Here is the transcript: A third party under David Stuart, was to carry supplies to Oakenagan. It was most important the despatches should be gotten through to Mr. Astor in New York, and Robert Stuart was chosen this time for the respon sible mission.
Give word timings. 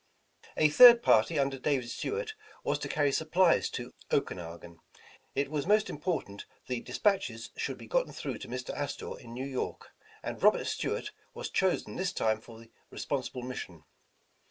A 0.57 0.67
third 0.67 1.03
party 1.03 1.37
under 1.37 1.59
David 1.59 1.91
Stuart, 1.91 2.33
was 2.63 2.79
to 2.79 2.87
carry 2.87 3.11
supplies 3.11 3.69
to 3.69 3.93
Oakenagan. 4.09 4.79
It 5.35 5.51
was 5.51 5.67
most 5.67 5.91
important 5.91 6.47
the 6.65 6.81
despatches 6.81 7.51
should 7.55 7.77
be 7.77 7.85
gotten 7.85 8.11
through 8.11 8.39
to 8.39 8.47
Mr. 8.47 8.73
Astor 8.73 9.19
in 9.19 9.31
New 9.35 9.45
York, 9.45 9.91
and 10.23 10.41
Robert 10.41 10.65
Stuart 10.65 11.11
was 11.35 11.51
chosen 11.51 11.97
this 11.97 12.13
time 12.13 12.41
for 12.41 12.57
the 12.61 12.71
respon 12.91 13.29
sible 13.29 13.43
mission. 13.47 13.83